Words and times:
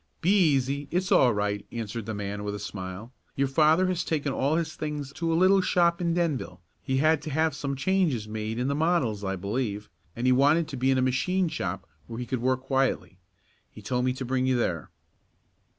"Be 0.19 0.31
easy. 0.31 0.87
It's 0.89 1.11
all 1.11 1.31
right," 1.31 1.63
answered 1.71 2.07
the 2.07 2.15
man 2.15 2.43
with 2.43 2.55
a 2.55 2.59
smile. 2.59 3.13
"Your 3.35 3.47
father 3.47 3.85
has 3.85 4.03
taken 4.03 4.33
all 4.33 4.55
his 4.55 4.73
things 4.73 5.13
to 5.13 5.31
a 5.31 5.35
little 5.37 5.61
shop 5.61 6.01
in 6.01 6.15
Denville. 6.15 6.59
He 6.81 6.97
had 6.97 7.21
to 7.21 7.29
have 7.29 7.53
some 7.53 7.75
changes 7.75 8.27
made 8.27 8.57
in 8.57 8.67
the 8.67 8.73
models 8.73 9.23
I 9.23 9.35
believe, 9.35 9.91
and 10.15 10.25
he 10.25 10.31
wanted 10.33 10.67
to 10.69 10.75
be 10.75 10.89
in 10.89 10.97
a 10.97 11.03
machine 11.03 11.49
shop 11.49 11.85
where 12.07 12.17
he 12.17 12.25
could 12.25 12.41
work 12.41 12.61
quietly. 12.61 13.19
He 13.69 13.83
told 13.83 14.03
me 14.05 14.13
to 14.13 14.25
bring 14.25 14.47
you 14.47 14.57
there." 14.57 14.89